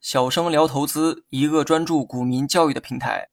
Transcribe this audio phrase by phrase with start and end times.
[0.00, 3.28] 小生聊投资，一个专注股民教育的平台。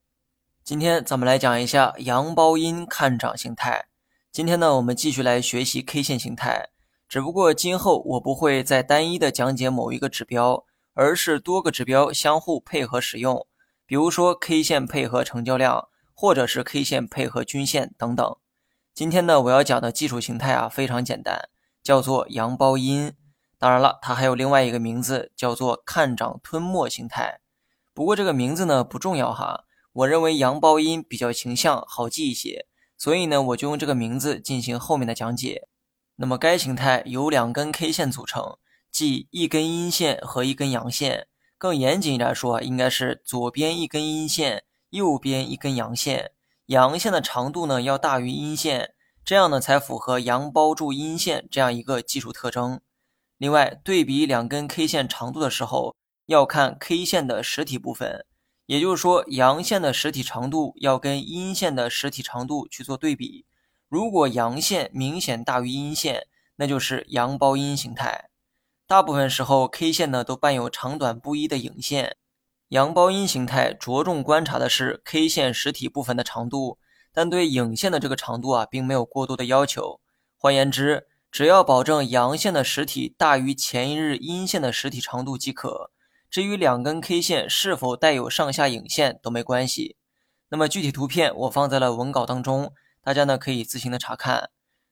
[0.64, 3.86] 今天咱们来讲一下阳包阴看涨形态。
[4.32, 6.70] 今天呢，我们继续来学习 K 线形态，
[7.08, 13.48] 只不过今后我不会再单一的讲解某一个指标，而是多个指标相互配合使用。
[13.86, 18.36] 比如说 K 线配合成交量，或者是 K 线配合均线等等。
[18.94, 21.50] 今天呢，我要讲的技术形态啊非常简单，
[21.82, 23.14] 叫做阳包阴。
[23.60, 27.40] 当然了，它还有另外一个名字，叫做看涨吞没形态。
[27.94, 35.68] 不过这个名字呢不重要哈，我认为阳包阴比较形象，好记一些，所以呢我就用这个名字进行后面的讲解。
[36.18, 38.58] 那么该形态由两根 K 线组成，
[38.92, 41.28] 即一根阴线和一根阳线。
[41.58, 46.32] 更严谨一点说，应该是左边一根阴线，右边一根阳线。
[46.68, 48.94] 阳线的长度呢要大于阴线，
[49.26, 52.82] 这样呢才符合阳包住阴线这样一个技术特征。
[53.38, 55.96] 另外，对比两根 K 线长度的时候，
[56.26, 58.26] 要看 K 线的实体部分，
[58.66, 63.46] 也就是说，阳线的实体长度要跟阴线的实体长度去做对比。
[63.88, 68.30] 如果阳线明显大于阴线，那就是阳包阴形态。
[68.88, 72.18] 大部分时候，K 线呢都伴有长短不一的影线。
[72.70, 76.80] 阳包阴形态着重观察的是 K 线实体部分的长度，
[77.14, 80.02] 但对影线的这个长度啊，并没有过多的要求。
[80.36, 85.92] 换言之，只要保证阳线的实体大于前一日阴线的实体长度即可，
[86.32, 89.98] 至于两根 K 线是否带有上下影线都没关系。
[90.50, 94.50] 那么具体图片我放在了文稿当中，大家呢可以自行的查看。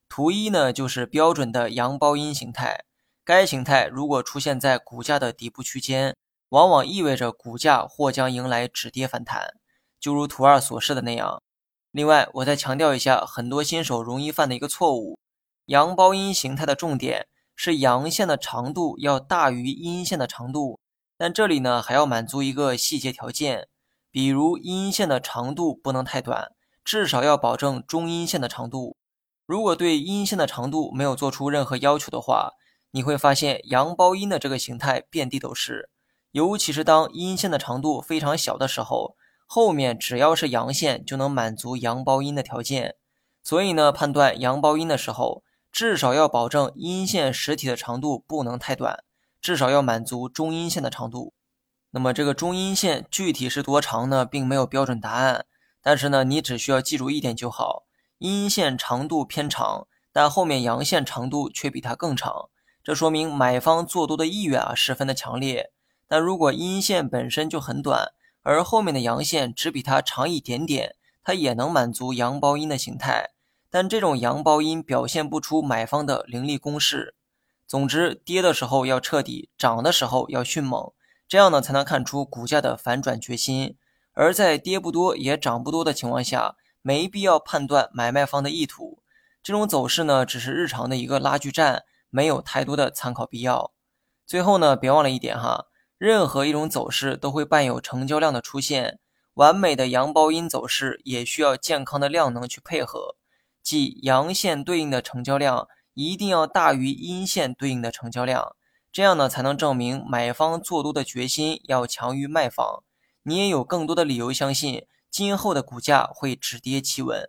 [0.08, 2.86] 图一呢就是标准的阳包阴形态，
[3.24, 6.16] 该形态如果出现在股价的底部区间，
[6.50, 9.56] 往往意味着股价或将迎来止跌反弹，
[10.00, 11.42] 就如图二所示的那样。
[11.90, 15.18] 另外，我再强调一下，很多新手容易犯的一个错误。
[15.66, 20.80] 阳包阴形态的重点是阳线的长度要大于阴线的长度，
[21.18, 23.68] 但这里呢还要满足一个细节条件，
[24.12, 26.52] 比如阴线的长度不能太短，
[26.84, 28.96] 至少要保证中阴线的长度。
[29.48, 32.52] 如果对阴线的长度没有做出任何要求的话，
[32.92, 35.90] 你会发现阳包阴的这个形态遍地都是，
[36.32, 39.16] 尤其是当阴线的长度非常小的时候，
[39.48, 42.98] 后面只要是阳线就能满足阳包阴的条件。
[43.44, 45.42] 所以呢，判断阳包阴的时候。
[45.76, 49.04] 至少要保证阴线实体的长度不能太短，
[49.42, 51.34] 至少要满足中阴线的长度。
[51.92, 54.26] 那么这个中阴线具体是多长呢？
[54.26, 55.46] 并没有标准答案。
[55.82, 57.84] 但是呢，你只需要记住一点就好：
[58.20, 62.48] 阴线长度偏长，但后面阳线长度却比它更长。
[62.82, 65.74] 这说明买方做多的意愿啊十分的强烈。
[66.08, 73.32] 但如果阴线本身就很短，而后面的阳线只比它长一点点，它也能满足阳包阴的形态。
[73.70, 77.16] 但这种阳包阴表现不出买方的凌厉攻势。
[77.68, 80.92] 总之，跌的时候要彻底，涨的时候要迅猛，
[81.28, 83.76] 这样呢才能看出股价的反转决心。
[84.14, 89.02] 而在跌不多也涨不多的情况下，没必要判断买卖方的意图。
[89.44, 93.74] 这种走势呢，只是日常的一个拉锯战，没有太多的参考必要。
[94.26, 95.66] 最后呢，别忘了一点哈，
[95.98, 99.00] 任何一种走势都会伴有成交量的出现，
[99.34, 103.16] 完美的阳包阴走势也需要健康的量能去配合。
[103.66, 108.56] 即阳线对应的成交量一定要大于阴线对应的成交量，
[108.92, 112.84] 这样呢才能证明买方做多的决心要强于卖方。
[113.24, 117.28] 你也有更多的理由相信今后的股价会止跌企稳。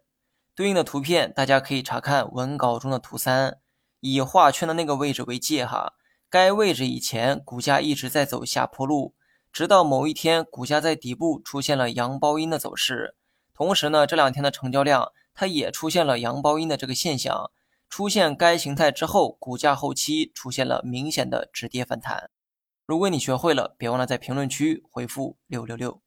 [0.55, 3.57] 对应的图片大家可以查看文稿中的图三，
[4.01, 5.95] 以画圈的那个位置为界哈。
[6.29, 9.15] 该位置以前股价一直在走下坡路，
[9.51, 13.17] 直到某一天股价在底部出现了阳包阴的走势，
[13.55, 15.13] 同时呢这两天的成交量。
[15.37, 17.53] 它也出现了阳包阴的这个现象，
[17.91, 22.31] 出现该形态之后，股价后期出现了明显的止跌反弹。
[22.87, 26.01] 如果你学会了，别忘了在评论区回复六六六。